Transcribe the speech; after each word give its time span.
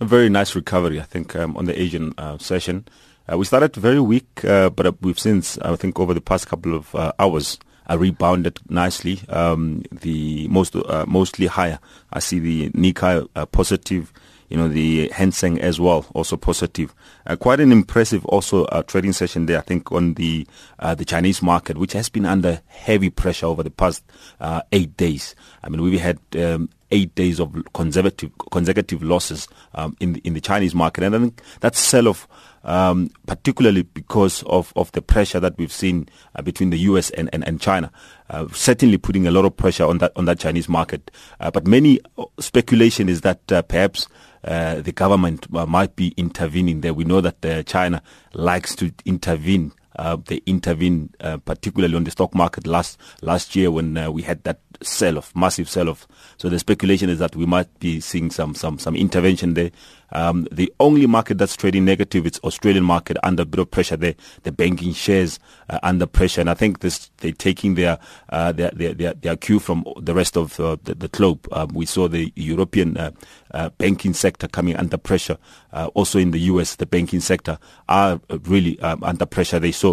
A 0.00 0.04
very 0.04 0.28
nice 0.28 0.54
recovery, 0.54 1.00
I 1.00 1.04
think, 1.04 1.36
um, 1.36 1.56
on 1.56 1.66
the 1.66 1.80
Asian 1.80 2.12
uh, 2.18 2.38
session. 2.38 2.86
Uh, 3.30 3.38
we 3.38 3.44
started 3.44 3.74
very 3.76 4.00
weak, 4.00 4.44
uh, 4.44 4.70
but 4.70 4.86
uh, 4.86 4.92
we've 5.00 5.18
since, 5.18 5.58
I 5.58 5.74
think, 5.76 5.98
over 5.98 6.14
the 6.14 6.20
past 6.20 6.46
couple 6.46 6.74
of 6.74 6.94
uh, 6.94 7.12
hours, 7.18 7.58
uh, 7.88 7.98
rebounded 7.98 8.58
nicely. 8.68 9.20
Um, 9.28 9.84
the 9.92 10.48
most 10.48 10.74
mostly 11.06 11.46
higher. 11.46 11.78
I 12.12 12.18
see 12.18 12.38
the 12.38 12.70
Nikkei 12.70 13.28
positive 13.52 14.12
you 14.48 14.56
know, 14.56 14.68
the 14.68 15.08
Hang 15.08 15.60
as 15.60 15.80
well, 15.80 16.06
also 16.14 16.36
positive. 16.36 16.94
Uh, 17.26 17.36
quite 17.36 17.60
an 17.60 17.72
impressive 17.72 18.24
also 18.26 18.64
uh, 18.66 18.82
trading 18.82 19.12
session 19.12 19.46
there, 19.46 19.58
I 19.58 19.62
think, 19.62 19.90
on 19.90 20.14
the 20.14 20.46
uh, 20.78 20.94
the 20.94 21.04
Chinese 21.04 21.42
market, 21.42 21.76
which 21.76 21.92
has 21.94 22.08
been 22.08 22.26
under 22.26 22.60
heavy 22.66 23.10
pressure 23.10 23.46
over 23.46 23.62
the 23.62 23.70
past 23.70 24.04
uh, 24.40 24.62
eight 24.72 24.96
days. 24.96 25.34
I 25.62 25.68
mean, 25.68 25.82
we've 25.82 26.00
had 26.00 26.18
um, 26.36 26.68
eight 26.90 27.14
days 27.14 27.40
of 27.40 27.54
consecutive 27.74 28.30
consecutive 28.50 29.02
losses 29.02 29.48
um, 29.74 29.96
in 30.00 30.14
the, 30.14 30.20
in 30.20 30.34
the 30.34 30.40
Chinese 30.40 30.74
market, 30.74 31.04
and 31.04 31.14
I 31.14 31.18
think 31.18 31.42
that 31.60 31.74
sell-off. 31.74 32.28
Um, 32.64 33.10
particularly 33.26 33.82
because 33.82 34.42
of, 34.42 34.72
of 34.74 34.90
the 34.90 35.00
pressure 35.00 35.38
that 35.38 35.56
we've 35.56 35.70
seen 35.70 36.08
uh, 36.34 36.42
between 36.42 36.70
the 36.70 36.78
US 36.78 37.10
and, 37.10 37.30
and, 37.32 37.46
and 37.46 37.60
China, 37.60 37.92
uh, 38.28 38.48
certainly 38.48 38.98
putting 38.98 39.24
a 39.28 39.30
lot 39.30 39.44
of 39.44 39.56
pressure 39.56 39.84
on 39.84 39.98
that 39.98 40.10
on 40.16 40.24
that 40.24 40.40
Chinese 40.40 40.68
market. 40.68 41.12
Uh, 41.38 41.48
but 41.48 41.64
many 41.64 42.00
uh, 42.18 42.24
speculation 42.40 43.08
is 43.08 43.20
that 43.20 43.52
uh, 43.52 43.62
perhaps 43.62 44.08
uh, 44.46 44.80
the 44.80 44.92
government 44.92 45.46
uh, 45.54 45.66
might 45.66 45.96
be 45.96 46.14
intervening 46.16 46.80
there. 46.80 46.94
We 46.94 47.04
know 47.04 47.20
that 47.20 47.44
uh, 47.44 47.62
China 47.64 48.02
likes 48.32 48.74
to 48.76 48.92
intervene. 49.04 49.72
Uh, 49.96 50.16
they 50.26 50.40
intervened 50.46 51.14
uh, 51.20 51.36
particularly 51.38 51.94
on 51.94 52.04
the 52.04 52.10
stock 52.10 52.34
market 52.34 52.66
last 52.66 52.98
last 53.22 53.56
year 53.56 53.70
when 53.70 54.12
we 54.12 54.22
had 54.22 54.42
that 54.44 54.60
sell-off, 54.82 55.34
massive 55.34 55.68
sell-off. 55.68 56.06
So 56.36 56.48
the 56.48 56.58
speculation 56.58 57.08
is 57.08 57.18
that 57.18 57.34
we 57.34 57.46
might 57.46 57.78
be 57.80 58.00
seeing 58.00 58.30
some 58.30 58.54
some 58.54 58.78
some 58.78 58.96
intervention 58.96 59.54
there. 59.54 59.70
Um, 60.12 60.46
the 60.52 60.72
only 60.78 61.06
market 61.06 61.38
that's 61.38 61.56
trading 61.56 61.84
negative 61.84 62.26
is 62.26 62.38
Australian 62.44 62.84
market 62.84 63.16
under 63.22 63.42
a 63.42 63.46
bit 63.46 63.60
of 63.60 63.70
pressure 63.70 63.96
there. 63.96 64.14
The 64.44 64.52
banking 64.52 64.92
shares 64.92 65.38
uh, 65.68 65.80
under 65.82 66.06
pressure, 66.06 66.40
and 66.40 66.50
I 66.50 66.54
think 66.54 66.80
this 66.80 67.10
they're 67.18 67.32
taking 67.32 67.74
their 67.74 67.98
uh, 68.28 68.52
their, 68.52 68.70
their, 68.70 68.94
their 68.94 69.14
their 69.14 69.36
cue 69.36 69.58
from 69.58 69.84
the 70.00 70.14
rest 70.14 70.36
of 70.36 70.58
uh, 70.60 70.76
the, 70.84 70.94
the, 70.94 71.08
globe. 71.08 71.48
Um, 71.52 71.68
we 71.74 71.86
saw 71.86 72.08
the 72.08 72.32
European 72.36 72.96
uh, 72.96 73.10
uh, 73.52 73.70
banking 73.70 74.14
sector 74.14 74.46
coming 74.48 74.76
under 74.76 74.96
pressure. 74.96 75.38
Uh, 75.72 75.88
also 75.94 76.18
in 76.18 76.30
the 76.30 76.40
US, 76.40 76.76
the 76.76 76.86
banking 76.86 77.20
sector 77.20 77.58
are 77.88 78.20
really 78.44 78.78
um, 78.80 79.02
under 79.02 79.26
pressure. 79.26 79.58
They 79.58 79.72
saw 79.72 79.85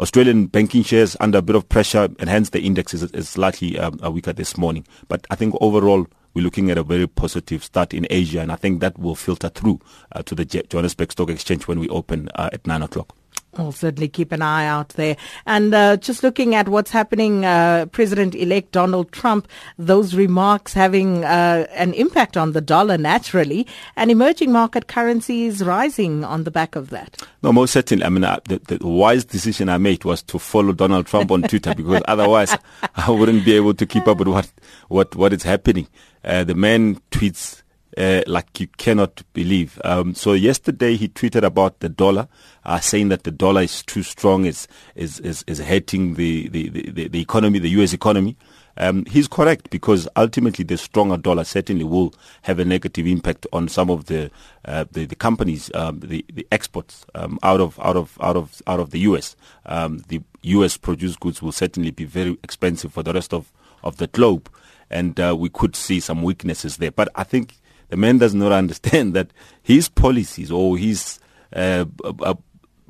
Australian 0.00 0.46
banking 0.46 0.82
shares 0.82 1.16
under 1.20 1.38
a 1.38 1.42
bit 1.42 1.56
of 1.56 1.68
pressure, 1.68 2.08
and 2.18 2.28
hence 2.28 2.50
the 2.50 2.60
index 2.60 2.94
is, 2.94 3.04
is 3.12 3.28
slightly 3.28 3.78
um, 3.78 3.98
weaker 4.12 4.32
this 4.32 4.56
morning. 4.56 4.86
But 5.08 5.26
I 5.30 5.36
think 5.36 5.54
overall 5.60 6.06
we're 6.34 6.42
looking 6.42 6.70
at 6.70 6.78
a 6.78 6.82
very 6.82 7.06
positive 7.06 7.64
start 7.64 7.94
in 7.94 8.06
Asia, 8.10 8.40
and 8.40 8.52
I 8.52 8.56
think 8.56 8.80
that 8.80 8.98
will 8.98 9.14
filter 9.14 9.48
through 9.48 9.80
uh, 10.12 10.22
to 10.22 10.34
the 10.34 10.44
Johannesburg 10.44 11.12
Stock 11.12 11.30
Exchange 11.30 11.66
when 11.66 11.80
we 11.80 11.88
open 11.88 12.28
uh, 12.34 12.50
at 12.52 12.66
9 12.66 12.82
o'clock. 12.82 13.16
We'll 13.58 13.72
certainly 13.72 14.08
keep 14.08 14.32
an 14.32 14.42
eye 14.42 14.66
out 14.66 14.90
there. 14.90 15.16
And 15.46 15.74
uh, 15.74 15.96
just 15.96 16.22
looking 16.22 16.54
at 16.54 16.68
what's 16.68 16.90
happening, 16.90 17.44
uh, 17.44 17.86
President-elect 17.86 18.72
Donald 18.72 19.12
Trump, 19.12 19.48
those 19.78 20.14
remarks 20.14 20.72
having 20.72 21.24
uh, 21.24 21.66
an 21.72 21.94
impact 21.94 22.36
on 22.36 22.52
the 22.52 22.60
dollar 22.60 22.98
naturally, 22.98 23.66
and 23.96 24.10
emerging 24.10 24.52
market 24.52 24.88
currencies 24.88 25.64
rising 25.64 26.24
on 26.24 26.44
the 26.44 26.50
back 26.50 26.76
of 26.76 26.90
that. 26.90 27.22
No, 27.42 27.52
most 27.52 27.72
certainly. 27.72 28.04
I 28.04 28.08
mean, 28.08 28.24
uh, 28.24 28.40
the, 28.44 28.58
the, 28.58 28.86
wise 28.86 29.24
decision 29.24 29.68
I 29.68 29.78
made 29.78 30.04
was 30.04 30.22
to 30.24 30.38
follow 30.38 30.72
Donald 30.72 31.06
Trump 31.06 31.30
on 31.30 31.42
Twitter 31.42 31.74
because 31.76 32.02
otherwise 32.06 32.56
I 32.94 33.10
wouldn't 33.10 33.44
be 33.44 33.54
able 33.54 33.74
to 33.74 33.86
keep 33.86 34.06
up 34.06 34.18
with 34.18 34.28
what 34.28 34.50
what 34.88 35.14
what 35.16 35.32
is 35.32 35.42
happening. 35.42 35.88
Uh, 36.24 36.44
the 36.44 36.54
man 36.54 37.00
tweets 37.10 37.62
uh, 37.96 38.22
like 38.26 38.60
you 38.60 38.66
cannot 38.76 39.22
believe. 39.32 39.80
Um, 39.84 40.14
so 40.14 40.32
yesterday 40.34 40.96
he 40.96 41.08
tweeted 41.08 41.42
about 41.42 41.80
the 41.80 41.88
dollar, 41.88 42.28
uh, 42.64 42.78
saying 42.78 43.08
that 43.08 43.24
the 43.24 43.30
dollar 43.30 43.62
is 43.62 43.82
too 43.82 44.02
strong, 44.02 44.44
is 44.44 44.68
is 44.94 45.18
is, 45.20 45.44
is 45.46 45.58
hurting 45.58 46.14
the, 46.14 46.48
the, 46.48 46.68
the, 46.68 47.08
the 47.08 47.20
economy, 47.20 47.58
the 47.58 47.70
U.S. 47.70 47.92
economy. 47.92 48.36
Um, 48.78 49.06
he's 49.06 49.26
correct 49.26 49.70
because 49.70 50.06
ultimately 50.16 50.62
the 50.62 50.76
stronger 50.76 51.16
dollar 51.16 51.44
certainly 51.44 51.84
will 51.84 52.12
have 52.42 52.58
a 52.58 52.64
negative 52.64 53.06
impact 53.06 53.46
on 53.52 53.68
some 53.68 53.88
of 53.88 54.04
the 54.04 54.30
uh, 54.66 54.84
the, 54.92 55.06
the, 55.06 55.14
companies, 55.14 55.70
um, 55.74 56.00
the, 56.00 56.24
the 56.30 56.46
exports 56.52 57.06
um, 57.14 57.38
out 57.42 57.60
of 57.60 57.80
out 57.80 57.96
of 57.96 58.18
out 58.20 58.36
of 58.36 58.60
out 58.66 58.80
of 58.80 58.90
the 58.90 59.00
U.S. 59.00 59.34
Um, 59.64 60.02
the 60.08 60.20
U.S. 60.42 60.76
produced 60.76 61.20
goods 61.20 61.40
will 61.40 61.52
certainly 61.52 61.90
be 61.90 62.04
very 62.04 62.36
expensive 62.44 62.92
for 62.92 63.02
the 63.02 63.14
rest 63.14 63.32
of 63.32 63.50
of 63.82 63.96
the 63.96 64.08
globe, 64.08 64.50
and 64.90 65.18
uh, 65.18 65.34
we 65.38 65.48
could 65.48 65.74
see 65.74 65.98
some 65.98 66.22
weaknesses 66.22 66.76
there. 66.76 66.90
But 66.90 67.08
I 67.14 67.24
think 67.24 67.54
the 67.88 67.96
man 67.96 68.18
does 68.18 68.34
not 68.34 68.52
understand 68.62 69.14
that 69.14 69.30
his 69.62 69.88
policies 69.88 70.50
or 70.50 70.76
his 70.76 71.18
uh, 71.52 71.84
uh, 72.20 72.34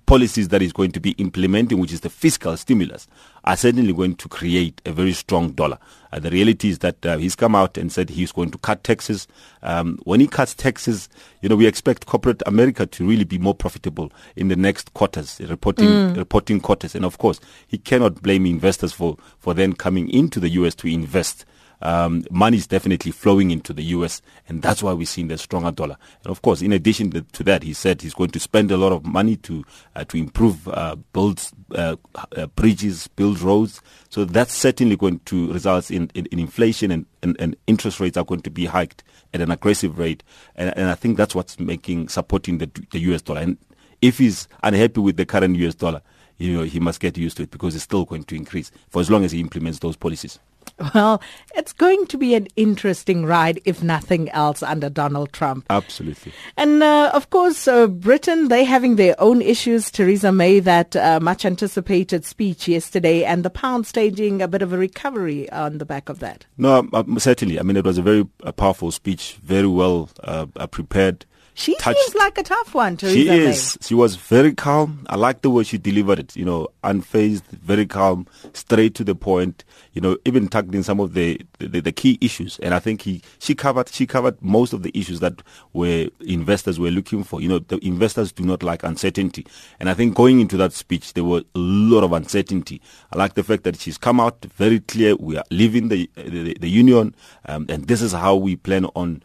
policies 0.06 0.48
that 0.48 0.60
he's 0.60 0.72
going 0.72 0.92
to 0.92 1.00
be 1.00 1.10
implementing, 1.12 1.78
which 1.78 1.92
is 1.92 2.00
the 2.00 2.08
fiscal 2.08 2.56
stimulus, 2.56 3.08
are 3.44 3.56
certainly 3.56 3.92
going 3.92 4.14
to 4.14 4.28
create 4.28 4.80
a 4.86 4.92
very 4.92 5.12
strong 5.12 5.50
dollar. 5.50 5.78
Uh, 6.12 6.20
the 6.20 6.30
reality 6.30 6.68
is 6.70 6.78
that 6.78 7.04
uh, 7.04 7.18
he's 7.18 7.34
come 7.34 7.54
out 7.54 7.76
and 7.76 7.92
said 7.92 8.08
he's 8.08 8.32
going 8.32 8.50
to 8.50 8.58
cut 8.58 8.82
taxes. 8.84 9.26
Um, 9.62 9.98
when 10.04 10.20
he 10.20 10.28
cuts 10.28 10.54
taxes, 10.54 11.08
you 11.42 11.48
know, 11.48 11.56
we 11.56 11.66
expect 11.66 12.06
corporate 12.06 12.42
America 12.46 12.86
to 12.86 13.06
really 13.06 13.24
be 13.24 13.38
more 13.38 13.54
profitable 13.54 14.12
in 14.36 14.48
the 14.48 14.56
next 14.56 14.94
quarters, 14.94 15.40
reporting 15.40 15.88
mm. 15.88 16.16
reporting 16.16 16.60
quarters. 16.60 16.94
And 16.94 17.04
of 17.04 17.18
course, 17.18 17.40
he 17.66 17.76
cannot 17.76 18.22
blame 18.22 18.46
investors 18.46 18.92
for 18.92 19.16
for 19.38 19.54
then 19.54 19.72
coming 19.72 20.08
into 20.08 20.40
the 20.40 20.48
U.S. 20.50 20.74
to 20.76 20.88
invest 20.88 21.44
um, 21.82 22.24
money 22.30 22.56
is 22.56 22.66
definitely 22.66 23.12
flowing 23.12 23.50
into 23.50 23.72
the 23.72 23.82
US, 23.84 24.22
and 24.48 24.62
that's 24.62 24.82
why 24.82 24.92
we're 24.92 25.06
seeing 25.06 25.28
the 25.28 25.38
stronger 25.38 25.70
dollar. 25.70 25.96
And 26.24 26.30
of 26.30 26.42
course, 26.42 26.62
in 26.62 26.72
addition 26.72 27.10
to 27.10 27.42
that, 27.44 27.62
he 27.62 27.72
said 27.72 28.02
he's 28.02 28.14
going 28.14 28.30
to 28.30 28.40
spend 28.40 28.70
a 28.70 28.76
lot 28.76 28.92
of 28.92 29.04
money 29.04 29.36
to 29.38 29.64
uh, 29.94 30.04
to 30.04 30.16
improve, 30.16 30.68
uh, 30.68 30.96
build 31.12 31.50
uh, 31.74 31.96
uh 32.36 32.46
bridges, 32.48 33.08
build 33.08 33.40
roads. 33.40 33.80
So 34.08 34.24
that's 34.24 34.54
certainly 34.54 34.96
going 34.96 35.20
to 35.26 35.52
result 35.52 35.90
in, 35.90 36.10
in, 36.14 36.26
in 36.26 36.38
inflation, 36.38 36.90
and, 36.90 37.06
and, 37.22 37.36
and, 37.38 37.56
interest 37.66 38.00
rates 38.00 38.16
are 38.16 38.24
going 38.24 38.40
to 38.42 38.50
be 38.50 38.66
hiked 38.66 39.02
at 39.34 39.40
an 39.40 39.50
aggressive 39.50 39.98
rate. 39.98 40.22
And, 40.54 40.72
and 40.76 40.88
I 40.88 40.94
think 40.94 41.16
that's 41.16 41.34
what's 41.34 41.58
making 41.58 42.08
supporting 42.08 42.58
the, 42.58 42.70
the 42.92 43.00
US 43.00 43.22
dollar. 43.22 43.40
And 43.40 43.58
if 44.00 44.18
he's 44.18 44.48
unhappy 44.62 45.00
with 45.00 45.16
the 45.16 45.26
current 45.26 45.56
US 45.56 45.74
dollar, 45.74 46.02
you 46.38 46.52
know, 46.52 46.62
he 46.62 46.80
must 46.80 47.00
get 47.00 47.16
used 47.16 47.36
to 47.38 47.44
it 47.44 47.50
because 47.50 47.74
it's 47.74 47.84
still 47.84 48.04
going 48.04 48.24
to 48.24 48.36
increase 48.36 48.70
for 48.88 49.00
as 49.00 49.10
long 49.10 49.24
as 49.24 49.32
he 49.32 49.40
implements 49.40 49.78
those 49.78 49.96
policies. 49.96 50.38
Well, 50.94 51.22
it's 51.54 51.72
going 51.72 52.06
to 52.06 52.18
be 52.18 52.34
an 52.34 52.48
interesting 52.56 53.24
ride, 53.24 53.60
if 53.64 53.82
nothing 53.82 54.28
else, 54.30 54.62
under 54.62 54.90
Donald 54.90 55.32
Trump. 55.32 55.64
Absolutely. 55.70 56.32
And 56.56 56.82
uh, 56.82 57.10
of 57.14 57.30
course, 57.30 57.66
uh, 57.66 57.86
Britain, 57.86 58.48
they 58.48 58.64
having 58.64 58.96
their 58.96 59.14
own 59.18 59.40
issues. 59.40 59.90
Theresa 59.90 60.32
May, 60.32 60.60
that 60.60 60.94
uh, 60.94 61.18
much 61.20 61.44
anticipated 61.44 62.24
speech 62.24 62.68
yesterday, 62.68 63.24
and 63.24 63.42
the 63.42 63.50
pound 63.50 63.86
staging 63.86 64.42
a 64.42 64.48
bit 64.48 64.62
of 64.62 64.72
a 64.72 64.78
recovery 64.78 65.50
on 65.50 65.78
the 65.78 65.86
back 65.86 66.08
of 66.08 66.18
that. 66.18 66.44
No, 66.58 66.88
um, 66.92 67.18
certainly. 67.18 67.58
I 67.58 67.62
mean, 67.62 67.76
it 67.76 67.84
was 67.84 67.98
a 67.98 68.02
very 68.02 68.24
powerful 68.56 68.90
speech, 68.90 69.38
very 69.42 69.68
well 69.68 70.10
uh, 70.24 70.46
prepared. 70.66 71.24
She 71.58 71.74
touched. 71.76 71.98
seems 71.98 72.14
like 72.16 72.36
a 72.36 72.42
tough 72.42 72.74
one, 72.74 72.98
Theresa 72.98 73.16
She 73.16 73.28
is. 73.30 73.76
May. 73.80 73.86
She 73.86 73.94
was 73.94 74.16
very 74.16 74.54
calm. 74.54 75.06
I 75.08 75.16
like 75.16 75.40
the 75.40 75.48
way 75.48 75.62
she 75.64 75.78
delivered 75.78 76.18
it. 76.18 76.36
You 76.36 76.44
know, 76.44 76.68
unfazed, 76.84 77.44
very 77.48 77.86
calm, 77.86 78.26
straight 78.52 78.94
to 78.96 79.04
the 79.04 79.14
point. 79.14 79.64
You 79.94 80.02
know, 80.02 80.18
even 80.26 80.48
tackling 80.48 80.82
some 80.82 81.00
of 81.00 81.14
the, 81.14 81.40
the, 81.58 81.80
the 81.80 81.92
key 81.92 82.18
issues. 82.20 82.58
And 82.58 82.74
I 82.74 82.78
think 82.78 83.00
he 83.00 83.22
she 83.38 83.54
covered 83.54 83.88
she 83.88 84.06
covered 84.06 84.40
most 84.42 84.74
of 84.74 84.82
the 84.82 84.90
issues 84.96 85.20
that 85.20 85.40
were 85.72 86.08
investors 86.20 86.78
were 86.78 86.90
looking 86.90 87.24
for. 87.24 87.40
You 87.40 87.48
know, 87.48 87.58
the 87.60 87.78
investors 87.78 88.32
do 88.32 88.44
not 88.44 88.62
like 88.62 88.82
uncertainty. 88.82 89.46
And 89.80 89.88
I 89.88 89.94
think 89.94 90.14
going 90.14 90.40
into 90.40 90.58
that 90.58 90.74
speech, 90.74 91.14
there 91.14 91.24
was 91.24 91.44
a 91.54 91.58
lot 91.58 92.04
of 92.04 92.12
uncertainty. 92.12 92.82
I 93.14 93.16
like 93.16 93.32
the 93.32 93.42
fact 93.42 93.64
that 93.64 93.80
she's 93.80 93.96
come 93.96 94.20
out 94.20 94.44
very 94.56 94.80
clear. 94.80 95.16
We 95.16 95.38
are 95.38 95.44
leaving 95.50 95.88
the 95.88 96.10
the, 96.16 96.52
the 96.60 96.68
union, 96.68 97.14
um, 97.46 97.64
and 97.70 97.86
this 97.86 98.02
is 98.02 98.12
how 98.12 98.36
we 98.36 98.56
plan 98.56 98.84
on 98.94 99.22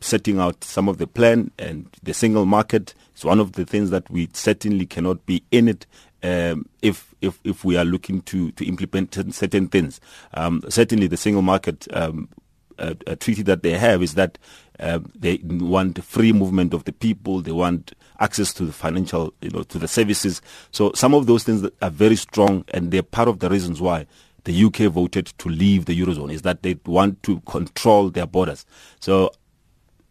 setting 0.00 0.38
out 0.38 0.62
some 0.62 0.88
of 0.88 0.98
the 0.98 1.06
plan 1.06 1.50
and 1.58 1.88
the 2.02 2.14
single 2.14 2.46
market 2.46 2.94
is 3.16 3.24
one 3.24 3.40
of 3.40 3.52
the 3.52 3.64
things 3.64 3.90
that 3.90 4.08
we 4.10 4.28
certainly 4.32 4.86
cannot 4.86 5.24
be 5.26 5.42
in 5.50 5.68
it 5.68 5.86
um, 6.22 6.66
if 6.82 7.14
if 7.20 7.38
if 7.44 7.64
we 7.64 7.76
are 7.76 7.84
looking 7.84 8.20
to 8.22 8.50
to 8.52 8.64
implement 8.66 9.14
certain 9.32 9.68
things. 9.68 10.00
Um, 10.34 10.62
certainly, 10.68 11.06
the 11.06 11.16
single 11.16 11.42
market 11.42 11.86
um, 11.92 12.28
uh, 12.78 12.94
treaty 13.20 13.42
that 13.42 13.62
they 13.62 13.72
have 13.72 14.02
is 14.02 14.14
that 14.14 14.38
uh, 14.80 14.98
they 15.14 15.40
want 15.44 16.02
free 16.04 16.32
movement 16.32 16.74
of 16.74 16.84
the 16.84 16.92
people. 16.92 17.40
They 17.40 17.52
want 17.52 17.94
access 18.18 18.52
to 18.54 18.64
the 18.64 18.72
financial, 18.72 19.32
you 19.40 19.50
know, 19.50 19.62
to 19.64 19.78
the 19.78 19.88
services. 19.88 20.42
So 20.70 20.92
some 20.94 21.14
of 21.14 21.26
those 21.26 21.44
things 21.44 21.68
are 21.82 21.90
very 21.90 22.16
strong, 22.16 22.64
and 22.68 22.90
they're 22.90 23.02
part 23.02 23.28
of 23.28 23.38
the 23.38 23.48
reasons 23.48 23.80
why 23.80 24.06
the 24.46 24.64
UK 24.64 24.92
voted 24.92 25.26
to 25.38 25.48
leave 25.48 25.84
the 25.84 26.00
Eurozone 26.00 26.32
is 26.32 26.42
that 26.42 26.62
they 26.62 26.78
want 26.86 27.20
to 27.24 27.40
control 27.40 28.10
their 28.10 28.26
borders. 28.26 28.64
So 29.00 29.32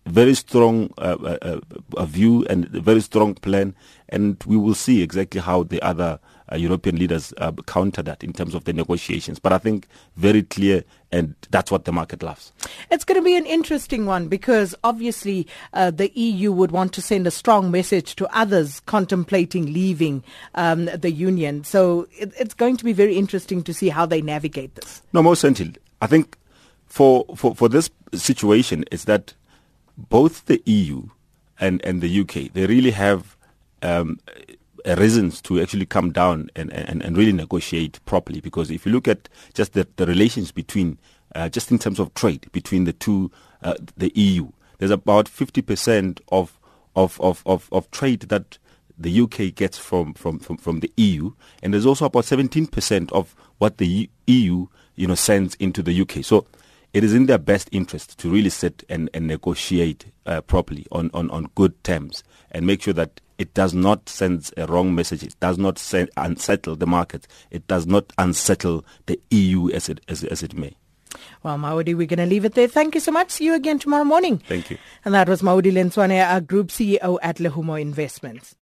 very 0.06 0.36
strong 0.36 0.94
uh, 0.98 1.18
uh, 1.42 1.60
uh 1.96 2.06
view 2.06 2.46
and 2.48 2.68
very 2.68 3.02
strong 3.02 3.34
plan, 3.34 3.74
and 4.10 4.42
we 4.46 4.58
will 4.58 4.76
see 4.76 5.02
exactly 5.02 5.40
how 5.42 5.64
the 5.64 5.82
other 5.82 6.20
uh, 6.52 6.56
European 6.56 6.98
leaders 6.98 7.34
uh, 7.38 7.52
counter 7.66 8.02
that 8.04 8.24
in 8.24 8.34
terms 8.34 8.54
of 8.54 8.66
the 8.66 8.74
negotiations. 8.74 9.40
But 9.40 9.54
I 9.54 9.58
think 9.58 9.88
very 10.16 10.44
clear, 10.44 10.84
and 11.12 11.36
that's 11.50 11.72
what 11.72 11.86
the 11.86 11.92
market 11.92 12.22
loves. 12.22 12.52
It's 12.92 13.04
going 13.04 13.20
to 13.20 13.26
be 13.26 13.36
an 13.36 13.46
interesting 13.46 14.06
one 14.06 14.28
because 14.28 14.76
obviously 14.84 15.48
uh, 15.74 15.92
the 15.92 16.12
EU 16.18 16.52
would 16.52 16.72
want 16.72 16.94
to 16.94 17.02
send 17.02 17.26
a 17.28 17.32
strong 17.32 17.72
message 17.72 18.16
to 18.18 18.28
others 18.38 18.80
contemplating 18.82 19.74
leaving 19.74 20.24
um, 20.56 20.86
the 20.86 21.12
union. 21.12 21.64
So 21.64 22.08
it, 22.12 22.34
it's 22.38 22.54
going 22.54 22.78
to 22.78 22.86
be 22.86 22.94
very 22.94 23.18
interesting 23.18 23.64
to 23.64 23.74
see 23.74 23.90
how 23.90 24.06
they 24.06 24.22
navigate 24.22 24.76
this. 24.76 25.02
No, 25.14 25.24
most 25.24 25.42
certainly. 25.42 25.76
I 26.02 26.08
think 26.08 26.38
for, 26.86 27.26
for, 27.36 27.56
for 27.56 27.70
this 27.70 27.90
situation 28.14 28.86
is 28.92 29.06
that 29.06 29.34
both 29.98 30.46
the 30.46 30.62
EU 30.66 31.04
and, 31.60 31.84
and 31.86 32.02
the 32.02 32.22
UK, 32.22 32.54
they 32.54 32.66
really 32.66 32.92
have 32.92 33.36
um, 33.82 34.20
reasons 34.86 35.42
to 35.42 35.60
actually 35.60 35.86
come 35.86 36.12
down 36.12 36.50
and, 36.56 36.72
and, 36.72 37.02
and 37.02 37.18
really 37.18 37.32
negotiate 37.32 38.00
properly. 38.06 38.40
Because 38.40 38.70
if 38.70 38.86
you 38.86 38.92
look 38.92 39.08
at 39.08 39.28
just 39.54 39.74
the, 39.74 39.88
the 39.96 40.06
relations 40.06 40.52
between, 40.52 41.00
uh, 41.34 41.50
just 41.50 41.72
in 41.72 41.80
terms 41.80 42.00
of 42.00 42.14
trade 42.14 42.48
between 42.52 42.84
the 42.84 42.94
two, 42.94 43.32
uh, 43.64 43.76
the 43.98 44.12
EU, 44.16 44.50
there's 44.78 44.92
about 44.92 45.26
50% 45.26 46.20
of, 46.30 46.60
of, 46.96 47.20
of, 47.22 47.42
of, 47.46 47.68
of 47.72 47.90
trade 47.92 48.22
that 48.22 48.58
the 48.98 49.22
UK 49.22 49.54
gets 49.56 49.78
from, 49.78 50.14
from, 50.14 50.40
from, 50.40 50.58
from 50.58 50.80
the 50.80 50.92
EU, 50.98 51.32
and 51.62 51.74
there's 51.74 51.86
also 51.86 52.06
about 52.06 52.24
17% 52.24 53.12
of 53.12 53.36
what 53.58 53.78
the 53.78 54.10
EU 54.28 54.68
you 54.96 55.08
know 55.08 55.16
sends 55.16 55.56
into 55.56 55.84
the 55.84 56.02
UK. 56.02 56.24
So 56.24 56.46
it 56.94 57.04
is 57.04 57.14
in 57.14 57.26
their 57.26 57.38
best 57.38 57.70
interest 57.72 58.18
to 58.20 58.30
really 58.30 58.50
sit 58.50 58.84
and, 58.90 59.10
and 59.14 59.28
negotiate 59.28 60.06
uh, 60.26 60.42
properly 60.42 60.86
on, 60.92 61.12
on, 61.14 61.30
on 61.30 61.50
good 61.56 61.84
terms 61.84 62.24
and 62.52 62.66
make 62.66 62.82
sure 62.82 62.94
that 62.94 63.20
it 63.38 63.54
does 63.54 63.74
not 63.74 64.08
send 64.10 64.52
a 64.58 64.66
wrong 64.68 64.96
message. 64.96 65.24
It 65.24 65.36
does 65.40 65.58
not 65.58 65.78
send, 65.78 66.10
unsettle 66.18 66.76
the 66.76 66.88
market. 66.88 67.28
It 67.52 67.68
does 67.68 67.86
not 67.86 68.12
unsettle 68.18 68.86
the 69.06 69.20
EU 69.32 69.70
as 69.72 69.90
it, 69.90 70.02
as, 70.08 70.24
as 70.24 70.44
it 70.44 70.54
may. 70.54 70.76
Well, 71.44 71.58
Maudi, 71.58 71.96
we're 71.96 72.08
going 72.08 72.20
to 72.20 72.26
leave 72.26 72.46
it 72.46 72.56
there. 72.56 72.68
Thank 72.68 72.96
you 72.96 73.02
so 73.02 73.12
much. 73.12 73.32
See 73.32 73.46
you 73.46 73.54
again 73.54 73.80
tomorrow 73.80 74.04
morning. 74.04 74.40
Thank 74.40 74.72
you. 74.72 74.78
And 75.04 75.14
that 75.14 75.30
was 75.30 75.42
Maudi 75.42 75.72
Lenswane, 75.72 76.26
our 76.26 76.42
Group 76.42 76.68
CEO 76.68 77.20
at 77.22 77.38
Lehumo 77.38 77.80
Investments. 77.80 78.56